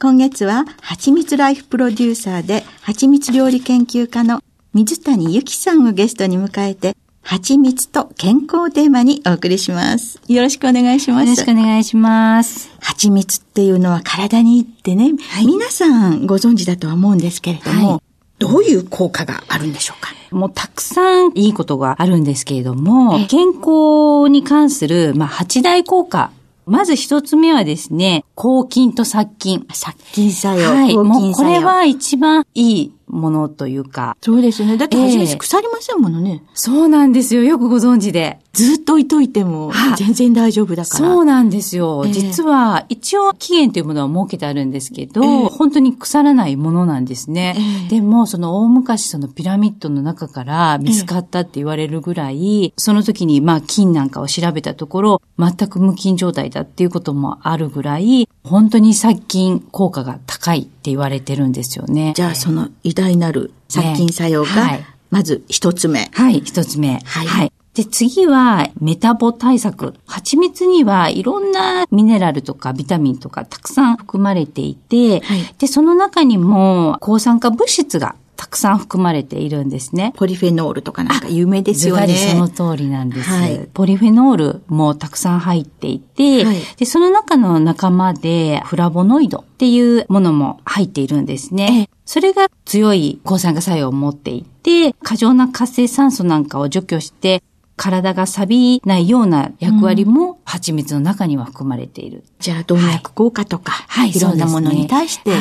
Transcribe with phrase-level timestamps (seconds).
[0.00, 4.42] 今月は、はちみつライフプロデューサーで、はちみつ料理研究家の
[4.74, 10.20] 水谷由紀さんをゲストに迎えて、蜂蜜と健康テーマにお送りします。
[10.28, 11.24] よろしくお願いします。
[11.24, 12.70] よろしくお願いします。
[12.80, 18.00] 蜂蜜っていうのは体にいいってね、はい、皆さんご存知だとは思うんですけれども、はい、
[18.40, 20.12] どういう効果があるんでしょうか？
[20.32, 26.30] もうたくさんいいことがあるんですけれども、健康に関する、まあ、八大効果
[26.66, 29.66] まず一つ目はですね、抗菌と殺菌。
[29.72, 30.68] 殺菌作用。
[30.70, 30.96] はい。
[30.96, 34.16] もうこれは一番いいものというか。
[34.20, 34.76] そうですよね。
[34.76, 37.42] だって初め腐りませんものね、えー、そうなんですよ。
[37.44, 38.40] よくご存知で。
[38.52, 41.08] ずっと置いといても全然大丈夫だから。
[41.08, 42.04] そうなんですよ。
[42.06, 47.56] えー、実は一応期限というものは設けてあるんですけど、えー、本当に腐らないものなんですね。
[47.90, 62.12] でもその大昔そのピラミッドの中から見つかったって言われるぐらい、その時にまあ菌なんかを調べたところ、全く無菌状態だっていうこともあるぐらい、本当に殺菌効果が高いって言われてるんですよね。
[62.14, 66.10] じゃあその偉大なる殺菌作用が、はい、まず一つ目。
[66.12, 67.00] はい、一つ目。
[67.04, 67.26] はい。
[67.26, 69.94] はいで、次は、メタボ対策。
[70.06, 80.12] 蜂蜜にはいろんなミネラルとかビタミンとかたくさん含まれていて、はい、で、その中にも抗酸化物質がたくさん含まれているんですね。
[80.16, 82.14] ポリフェノールとかなんか有名ですよね。
[82.14, 83.68] その通りなんです、はい。
[83.72, 91.88] ポリフェノールもたくさん入っていて、はい、で、その中の仲間でフラボノイドっていうものも入っているんですね。
[92.04, 97.42] それが強い抗酸化作用を持っていて、過剰な活性酸素なんかを除去して、
[97.76, 102.22] 体が錆びないような役割も蜂蜜の中には含まれている。
[102.38, 105.32] じゃあ、動脈硬化とか、はい、いろんなものに対して、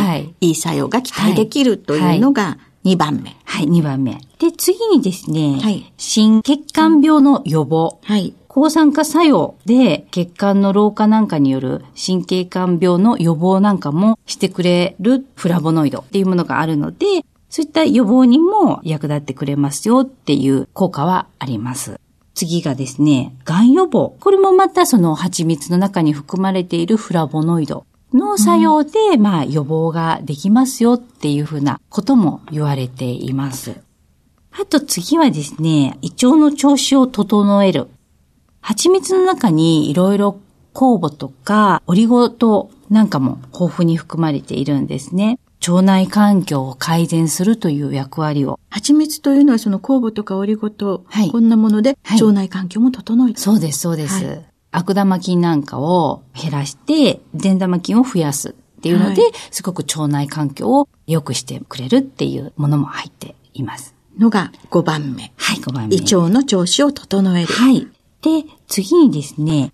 [0.42, 3.35] いい作用が期待できるというのが2番目。
[3.45, 4.19] はい、2番目。
[4.39, 7.99] で、次にですね、はい、心血管病の予防。
[8.03, 8.33] はい。
[8.47, 17.05] 抗酸化作用で血管の老化なんかによる神経管病の予防なんかもしてくれるフラボノイドっていうものがあるので、
[17.49, 22.00] そういった予防にも役立ってくれますよっていう効果はあります。
[22.35, 24.15] 次がですね、癌予防。
[24.19, 33.81] これもまたその蜂蜜の中に含まれているフラボノイドの作用で、うん、まあ予防ができますよっていうふうなことも言われています。
[34.51, 37.88] あと次はですね、胃腸の調子を整える。
[38.62, 40.40] 蜂蜜の中にいろいろ
[40.74, 45.40] 酵母とかオリゴ糖なんかも豊富に含まれているんですね。
[45.68, 48.59] 腸内環境を改善するという役割を。
[48.69, 54.25] 蜂蜜というのはその酵母とかオリゴ糖、はい、こんなもので腸内環境も整える、そうです、そうです。
[54.25, 63.95] はい、悪玉菌なんかを減らして、善玉菌を増やすっていうので、はい、すごく腸内環境を良くしてくれるっていうものも入っています。
[64.18, 65.31] のが5番目。
[65.38, 65.95] はい、5番目。
[65.95, 67.48] 胃腸の調子を整える。
[67.48, 67.88] はい。
[68.21, 69.71] で、次にですね、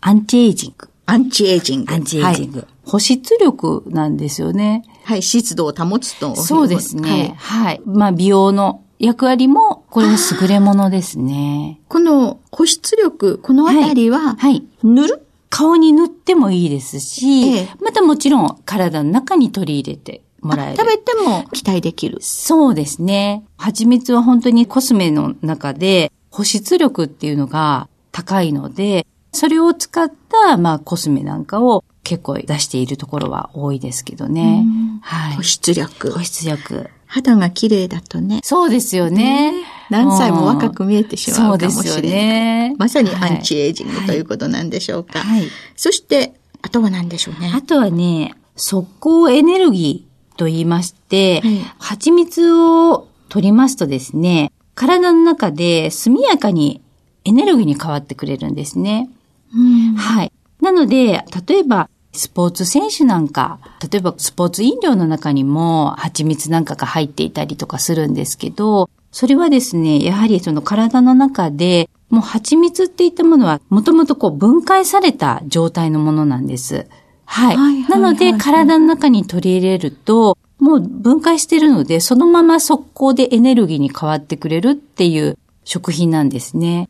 [0.00, 0.88] アンチエイジング。
[1.06, 1.94] アンチエイジング。
[1.94, 2.58] アンチエイジング。
[2.58, 4.84] はい、保湿力なんですよね。
[5.04, 6.36] はい、湿度を保つと。
[6.36, 7.34] そうですね。
[7.38, 7.80] はい、はい。
[7.86, 11.80] まあ、美容の役割も、これの優れものですね。
[11.88, 14.64] この保湿力、このあたりは、はい。
[14.84, 15.26] 塗る？
[15.50, 20.76] 顔に塗ってもいいですし、ええ、またもちろん体の中に取り入れてもらえる。
[20.78, 22.18] 食べても期待できる。
[22.20, 23.44] そうですね。
[23.58, 34.64] 蜂蜜は本当にコスメの中で保湿力っていうのが高いので、それを使った、まあ、コスメなんかを結構出しているところは多いですけどね。
[35.02, 35.36] はい。
[35.36, 36.12] 保湿力。
[36.12, 36.88] 保湿力。
[37.12, 38.40] 肌が綺麗だとね。
[38.42, 39.52] そうですよね。
[39.90, 41.92] 何歳も若く見えてしまうかもしれない。
[41.92, 42.74] そうですよね。
[42.78, 45.18] まさにアンチエイジング、はい、ということなんでしょうか。
[45.18, 45.42] はい。
[45.76, 46.32] そして、
[46.62, 47.52] あとは何でしょうね。
[47.54, 56.80] あとはね、速攻エネルギーと言いまして、はい、蜂蜜を取りますとですね、体の中で速やかに
[57.26, 59.10] エネルギーに変わってくれるんですね。
[59.98, 60.32] はい。
[60.62, 63.58] なので、例えば、スポーツ選手なんか、
[63.90, 76.86] 例えばスポーツ飲料の中にも蜂蜜なんかが入っていたりとかするんですけど、それはですね、やはりその体の中で、もう蜂蜜っていったものは、もともとこう分解された状態のものなんです。
[77.24, 77.56] はい。
[77.56, 86.88] はいはいはいはい、なので、体の中に取り入れると、もう分解してるので、そのまま速攻でエネルギーに変わってくれるっていう食品なんですね。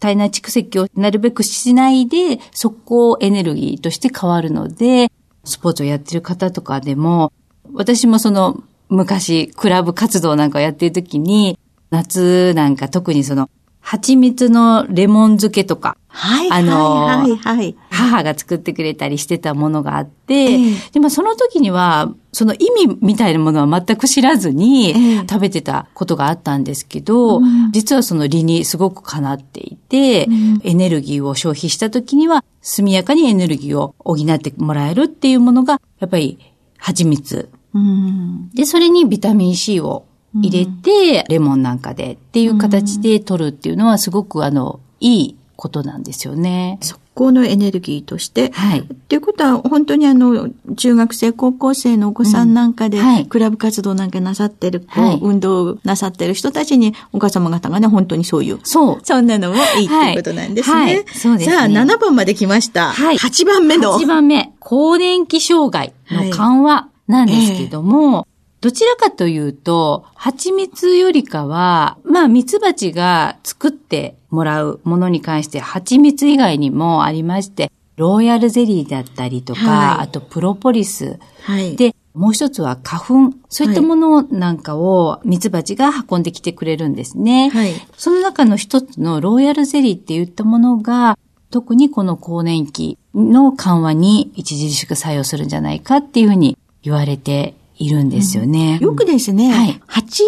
[0.00, 5.12] 体内蓄積をなるべくしないで、速攻エネルギーとして変わるので、
[5.44, 7.32] スポーツをやってる方とかでも、
[7.74, 11.58] 私もその昔クラブ活動なんかをやってる時に、
[11.90, 13.50] 夏なんか特にその
[13.80, 24.94] 蜂蜜のレモン漬けとか、はい、あの、はいはい、母が作ってくれたりしてたものがあって、えー、でもその時には、その意味みたいなものは全く知らずに
[25.28, 36.38] 食べてたことがあったんですけど、うん、実はその理にすごくかなっていて、うん、エネルギーを消費した時には、速やかにエネルギーを補ってもらえるっていうものが、やっぱり
[36.78, 37.48] 蜂蜜。
[37.72, 46.78] うん、で、それにビタミン C を入れて、レモンなんかでっていう形で取るっていうのはすごくあの、いいことなんですよね。
[46.80, 48.50] 速攻のエネルギーとして。
[48.52, 48.80] はい。
[48.80, 58.58] っていうことは、本当にあの、中学生、高校生のお子さんなんかで、うんはい、クラブ活動なんかなさってる、はい、運動なさってる人たちに、お母様方がね、本当にそういう。
[58.62, 59.00] そう。
[59.04, 60.74] そんなのもいいっていうことなんですね。
[60.74, 61.56] はい、そうですね。
[61.56, 62.92] さあ、7番まで来ました。
[62.92, 63.16] はい。
[63.16, 63.92] 8番目の。
[63.92, 64.52] 8番目。
[64.58, 68.26] 更年期障害の緩和なんですけども、
[68.60, 81.18] どちらかというと、蜂蜜よりかは、まあ、蜜蜂が作ってもらうものに関して、蜂蜜以外にもありまして、ローヤルゼリーだったりとか、はい、あとプロポリス。
[81.42, 83.36] はい、で、もう一つは花粉。
[83.48, 87.50] そういったものなんかを蜜蜂が運んできてくれるんですね。
[87.50, 91.18] はい、その中の一つのローヤルゼリーって言ったものが、
[91.50, 98.78] 特にこの更年期の緩和に著しく作用するんじゃないかっていうふうに言われているんですよね。
[98.80, 100.22] うん、よくですね、はい、蜂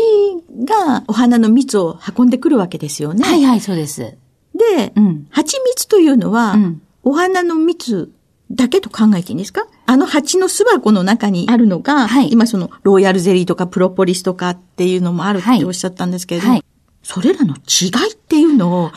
[0.65, 3.23] がお花の蜜を運んでくるわけですよね。
[3.25, 4.01] はいはい、そうです。
[4.01, 8.11] で、うん、蜂蜜というのは、うん、お花の蜜
[8.51, 9.67] だけと考えていいんですか？
[9.87, 16.65] あの蜂の巣箱の中にあるのが、はい、今そのロイヤルゼリーとかプロポリスとかっていうのもあるっておっしゃったんですけれども、はい、
[17.03, 18.91] それらの違いっていうのを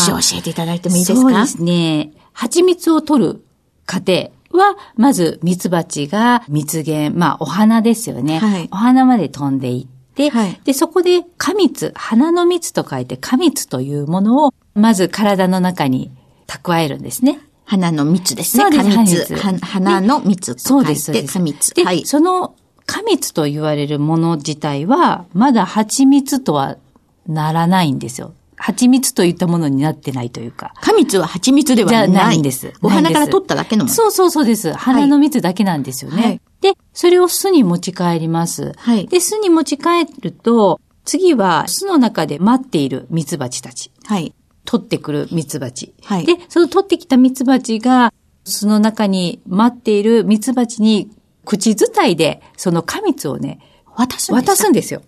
[0.00, 1.20] 少し教えていただいてもいいですか？
[1.20, 2.12] そうですね。
[2.32, 3.44] 蜂蜜を取る
[3.86, 4.30] 過程。
[4.58, 8.38] は、まず、蜜蜂が蜜源、まあ、お花ですよね。
[8.38, 16.10] はい、お花まで飛んでいって、はい、で、そこで、花蜜、花の蜜と書いて、花蜜というものを、まず体の中に
[16.46, 17.40] 蓄えるんですね。
[17.64, 18.64] 花の蜜ですね。
[18.64, 19.36] 花蜜。
[19.36, 21.32] 花の蜜と書いて、そうです。
[21.32, 21.74] 花蜜。
[21.84, 22.04] はい。
[22.06, 22.54] その、
[22.86, 26.78] 花蜜と言われるもの自体は、まだ蜂蜜とは
[27.26, 28.32] ならないんですよ。
[28.58, 30.72] 蜂蜜といったものになってないというか。
[30.76, 32.10] 花蜜は蜂蜜ではない。
[32.10, 32.72] ないんです。
[32.82, 33.94] お花から取っただけのもの。
[33.94, 34.72] そうそうそうです。
[34.72, 36.22] 花の蜜だけなんですよね。
[36.22, 38.72] はい、で、それを巣に持ち帰ります。
[38.76, 43.90] はい、で、巣に持ち帰ると、次は巣の中で待っている蜜蜂たち。
[44.04, 44.34] はい。
[44.64, 45.94] 取ってくる蜜蜂。
[46.02, 46.26] はい。
[46.26, 48.12] で、その取ってきた蜜蜂が、
[48.44, 51.10] 巣の中に待っている蜜蜂に
[51.44, 53.60] 口伝いで、その花蜜をね、
[53.96, 55.02] 渡すんです渡すんですよ。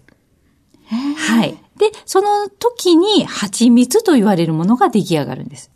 [0.89, 1.57] はい。
[1.81, 5.71] で、その時に蜂蜜と言われるものが出来上がるんです。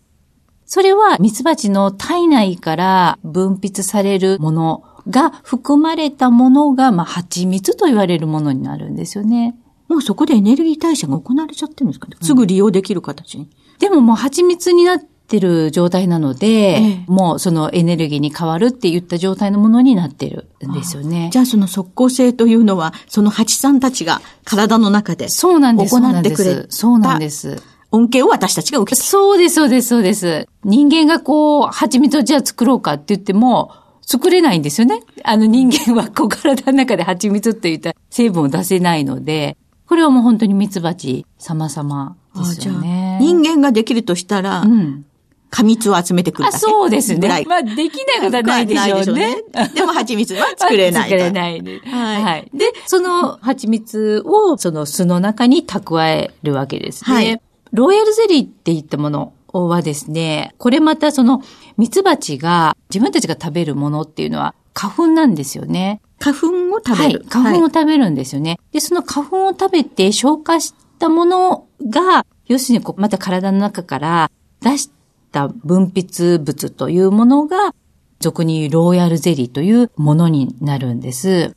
[0.67, 9.57] それは蜜蜂の体内から分泌されるものが含まれたものが、まあ、蜂蜜と言われるものになるんですよね。
[9.89, 13.49] もうそこでエネルギー代謝が行われちゃってるんですかね、すぐ利用できる形に。
[13.79, 21.31] でももう蜂蜜になってる状態なので、ええ、もうそのエネルギーに変わるって言った状態のものになってるんですよね。
[21.33, 27.62] じゃあその即効性というのは、その蜂さんたちが体の中で行ってくれそうなんです。
[27.90, 30.47] 恩恵を私たちが受けてそうです、そうです、そうです。
[30.64, 33.71] 人間がこう、蜂蜜をじゃあ作ろうかって言っても、
[34.02, 35.00] 作れないんですよね。
[35.23, 43.19] あの人間はこう体の中で蜂蜜って言った成分を出せないので、これはもう本当に蜜蜂様々ですよね。
[43.21, 45.07] 人間ができるとしたら、うん、
[45.51, 46.59] 過蜜を集めてくるだけ。
[46.59, 47.45] そうですね。
[47.47, 49.05] まあ、できないことはないでしょうね。
[49.53, 51.11] でね でも、蜂蜜は作れない。
[51.11, 52.23] 作れない、ね、はい。
[52.23, 52.51] はい。
[52.53, 57.15] で、その蜂蜜を、その巣の中に蓄えるわけですね。
[57.15, 57.41] はい。
[57.73, 61.43] ロイヤルゼリーって言ったものはですね、これまたその、
[61.77, 66.01] 蜜蜂が、自分たちが食べるものっていうのは、花粉なんですよね。
[66.19, 67.19] 花粉を食べる。
[67.21, 68.51] はい、花粉を食べるんですよね。
[68.51, 74.91] はい、で、その花粉を食べて消化したものが、要するにこう、また体の中から出し
[75.35, 77.75] た分泌物というものが、
[78.21, 81.55] 俗にローヤルゼリーというものになるんです。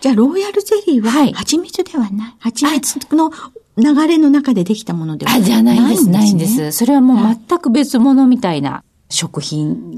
[0.00, 2.34] じゃあ、ローヤルゼリーは、蜂蜜ではない？
[2.40, 2.98] 蜂蜜。
[3.16, 3.30] の
[3.76, 5.40] 流れの中でできたものではない？
[5.40, 6.72] あ、じゃないんです、ないんです。
[6.72, 9.96] それはもう全く別物みたいな食品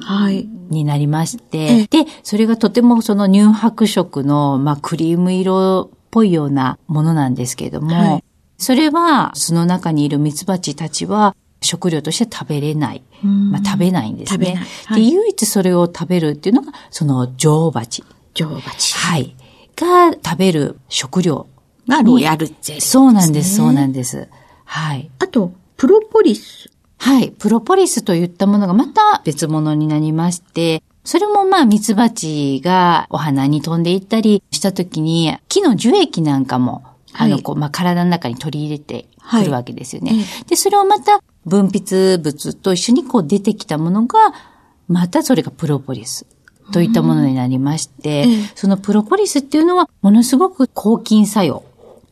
[0.70, 8.24] になりまして、はい、で、それがとてもその乳白色の、まあ、クリーム色っぽいようなものなんですけれども、はい、
[8.58, 11.34] それは巣の中にいる蜜蜂たちは
[11.66, 13.02] 食料として食べれない。
[13.22, 15.10] まあ、食べないんですね、はい、で。
[15.10, 18.04] 唯一それを食べるっていうのが、その女王蜂。
[18.34, 18.94] 女王蜂。
[18.94, 19.36] はい。
[19.76, 21.46] が食べる食料。
[21.88, 24.28] がロイヤルゼリー、ね、そうなんです、そうなんです。
[24.64, 25.10] はい。
[25.18, 26.70] あと、プロポリス。
[26.98, 27.30] はい。
[27.30, 36.82] プロポリスといったものがまた別物になりまして、それもまあミツバチがお花に飛んでいったりした時に、木の樹液なんかも、
[37.12, 40.12] あの、こう、まあ体の中に取り入れてくるわけですよね。
[40.12, 44.18] はい、で、それをまた分泌物と一緒にこう出てきたものが、
[44.88, 46.26] またそれがプロポリス。
[46.72, 51.62] といったものになりまして、うん、そのプロポリスっていうのはものすごく抗菌作用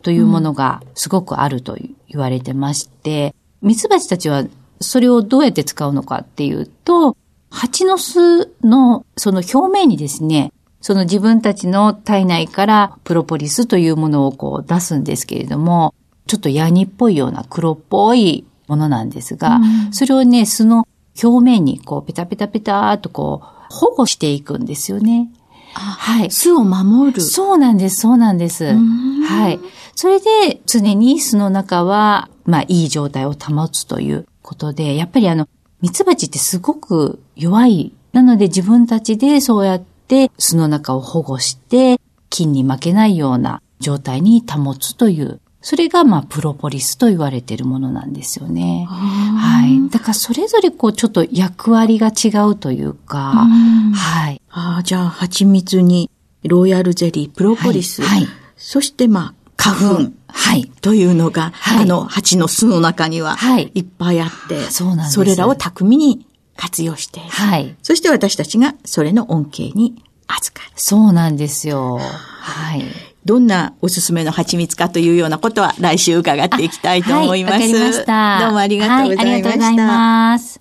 [0.03, 1.77] というものがすごくあると
[2.09, 4.45] 言われてまして、ミツバチたちは
[4.81, 7.17] それをどうやって使うのかっていうと、
[7.51, 15.95] 蜂の巣のその表面にですね、その自分たちの体内からプロポリスというものをこう出すんですけれども、
[16.27, 20.87] ちょっとヤニっぽいような黒っぽいものなんですが、うん、それをね、巣の
[21.23, 25.31] 表面にこうペタペタペターとこう保護していくんですよね。
[25.75, 26.31] はい。
[26.31, 27.21] 巣を守る。
[27.21, 28.75] そうなんです、そうなんです。
[28.75, 29.59] はい。
[29.97, 35.49] それで常に巣の中は、まあいい状態を保つということで、やっぱりあの、
[35.81, 37.93] ミツバチってすごく弱い。
[38.13, 48.87] なので自分たちでそうやって巣の中を保護して、菌に負けないような状態に保つというそれが、まあ、プロポリスと言われているものなんですよね。
[48.87, 49.89] はい。
[49.89, 53.47] だから、それぞれ、こう、ちょっと役割が違うというか、
[53.95, 54.43] はい。
[54.51, 56.11] ああ、じゃあ、蜂蜜に、
[56.43, 58.03] ロイヤルゼリー、プロポリス。
[58.03, 58.21] はい。
[58.21, 58.29] はい、
[58.59, 60.13] そして、まあ、花粉。
[60.27, 60.71] はい。
[60.83, 63.73] というのが、はい、あの、蜂の巣の中には、はい。
[63.75, 65.13] いっぱいあって、そうなんです。
[65.13, 66.27] それらを巧みに
[66.59, 67.75] 活用して、はい。
[67.83, 70.73] そして私たちがそれの恩恵に預かる。
[70.77, 71.99] そうなんですよ。
[71.99, 72.85] はい。
[73.25, 77.55] どんなおすすめの蜂蜜かというようなことは来週伺っていきたいと思います。
[77.55, 78.41] わ、はい、かりました。
[78.41, 79.23] どうもありがとうございました。
[79.23, 80.61] はい、ありがとうございます。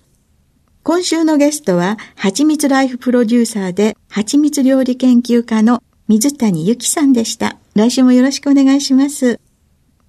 [0.84, 7.58] 今週のゲストは、蜂蜜ライフプロデューサーで、蜂蜜料理研究家の水谷由紀さんでした。
[7.74, 9.40] 来週もよろしくお願いします。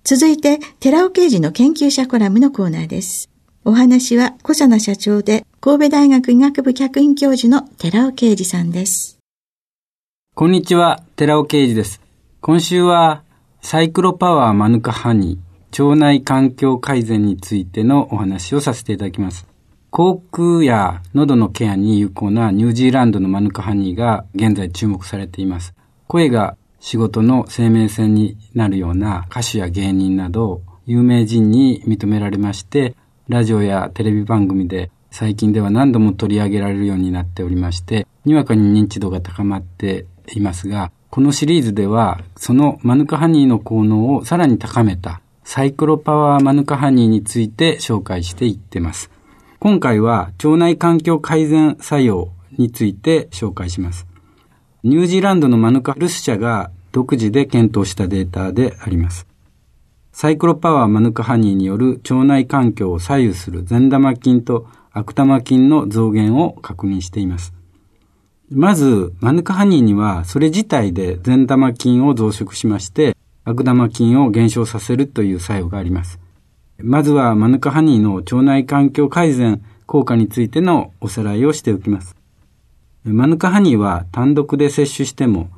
[0.02, 3.30] 続いて、寺尾刑事の研究者コラムのコーナーです。
[3.64, 9.18] お話は、小佐奈社長で、神戸大学医学部客員教授の寺尾啓二さんです。
[10.34, 12.03] こんにちは、寺尾啓二です。
[12.46, 13.22] 今週は
[13.62, 19.46] サイクロパワーマヌカハニー腸内環境改善についてのお話をさせていただきます。
[19.90, 25.72] 口腔や喉のケアに有効なニュージーランドのマヌカハニーが現在注目されています。
[26.06, 32.94] 声が仕事の生命線になるような歌手や芸人など有名人に認められまして、
[33.26, 49.12] ラジオやテレビ番組で最近では何度も取り上げられるようになっておりまして、にわかに認知度が高まっていますが、このシリーズでは、そのマヌカハニーの効能をさらに高めたサイクロパワーマヌカハニーについて紹介していってます。
[49.60, 54.08] 今回は腸内環境改善作用について紹介します。
[54.82, 59.28] ニュージーランドのマヌカルス社が独自で検討したデータであります。
[60.10, 67.54] サイクロパワーマヌカハニーによる腸内環境を左右する善玉菌と悪玉菌の増減を確認しています。
[68.50, 76.20] まず、マヌカハニーには、それ自体で善玉菌を増殖しまして、悪玉菌を減少させるという作用があります。
[76.78, 82.16] まずは、マヌカハニーの腸内環境改善効果についてのおさらいをしておきます。
[83.04, 85.48] マヌカハニーは単独で摂取しても、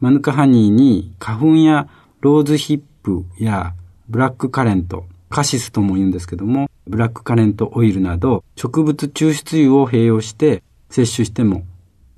[0.00, 1.88] マヌカハニーに花粉や
[2.22, 3.74] ローズヒップや
[4.08, 11.64] ブラックカレント、カシスとも言うんですけども、ブラックカレントオイルなど植物抽出油を併用して摂取しても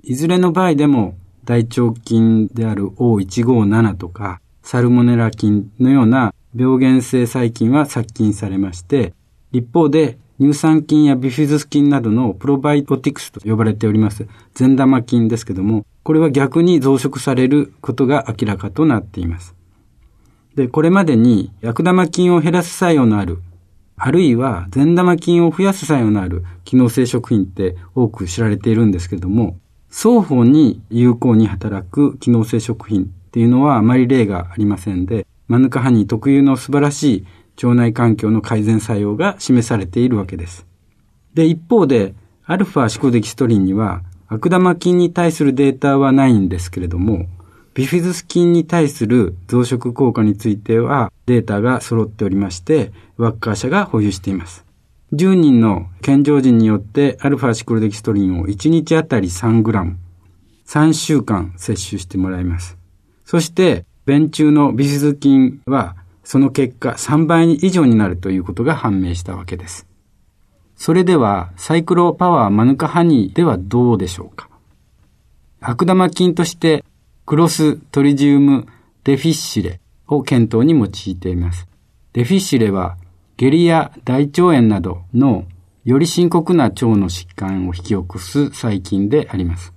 [0.06, 9.14] いずれの場合でも大腸菌である O157 とかサルモネラ菌のような病原性細菌は殺菌されまして、
[9.50, 19.54] 一方で乳酸菌やビフィズス菌などのプロバイオティクスと呼ばれております善玉菌ですけども、これは逆に増殖されることが明らかとなっています。
[20.54, 23.38] で、これまでに悪玉菌を減らす作用のある、
[23.96, 29.56] あるいは善玉菌を増やす作用のある機能性食品って多く知られているんですけども、
[29.96, 40.66] 双方に有効に働く機能性食品っていうのはあまり例がありませんで、マヌカハニー特有の素晴らしい腸内環境の改善作用が示されているわけです。
[41.34, 42.12] で、一方で、
[42.44, 47.26] アルファシコデキストリンには悪玉菌に対するデータはないんですけれども、
[47.74, 54.63] ビフィズス菌に対する増殖効果についてはデータが揃っておりまして、ワッカー社が保有しています。
[55.14, 59.94] 10人の健常人によってアルファシクロデキストリンを1日あたり 3g、
[60.66, 62.76] 3週間摂取してもらいます。
[63.24, 69.86] そして、便中のビフィズ菌はその結果3倍以上になるということが判明したわけです。
[70.76, 74.48] それでは、サイクロパワーマヌカハニーではどうでしょうか
[75.60, 76.84] 悪玉菌として、
[77.26, 78.66] クロストリジウム
[79.04, 81.68] デフィッシレを検討に用いています。
[82.12, 82.96] デフィッシレは、
[83.36, 85.44] 下痢や大腸炎などの
[85.84, 89.72] より深刻な腸の疾患を引き起こす細菌であります。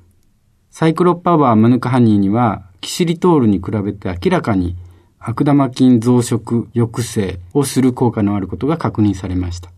[0.69, 4.77] サイクロパワーマヌカハニーには、キシリトールに比べて明らかに
[5.19, 9.71] 悪玉菌増殖抑制をする効果のあることが確認されました。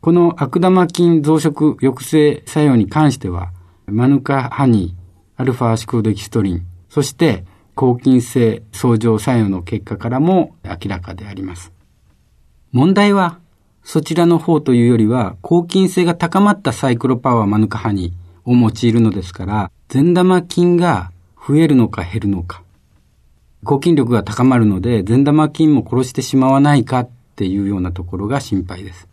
[0.00, 3.52] この悪玉菌増殖抑制作用に関しては、
[3.86, 11.72] マヌカハニー、アルファシクロデキストリン、そして抗菌性相乗作用の結果からも明らかであります。
[12.72, 13.38] 問題は、
[13.84, 21.12] そちらの方というよりは、抗菌性が高まったサイクロパワーマヌカハニーを用いるのですから、善玉菌が
[21.46, 22.62] 増えるのか減るのか。
[23.62, 29.06] 抗菌力が高まるので、善玉菌も殺してしまわないかっていうようなところが心配です。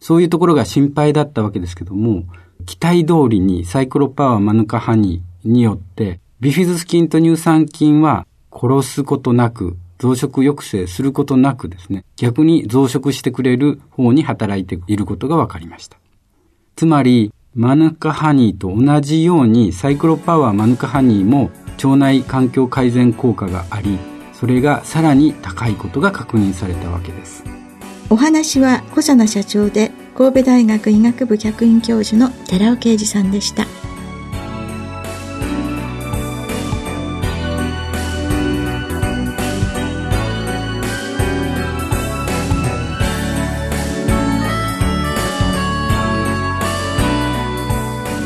[0.00, 2.24] そういうところが心配だったわけですけども、
[2.66, 15.98] 期待通りにサイクロパワーマヌカハニーによって、ビフィズス菌と乳酸菌は殺すことなく、増殖抑制することなくですね、逆に増殖してくれる方に働いていることが分かりました。
[16.76, 23.98] つまり、マヌカハニーと同じようにサイクロパワーマヌカハニーも腸内環境改善効果があり、
[24.32, 27.44] それがさらに高いことが確認されたわけです。
[28.10, 33.66] お話は小佐奈社長で神戸大学医学部客員教授の寺尾啓二さんでした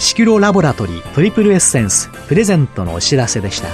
[0.00, 3.68] シクロラボラトリートリプルエッセンスプレゼントのお知らせでした。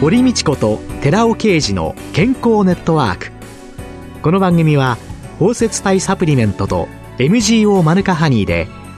[0.00, 3.30] 堀道子と寺尾啓二の健康ネットワーク。
[4.22, 4.96] この番組は
[5.38, 8.79] 包摂体サプリメントと MGO マヌカハニーで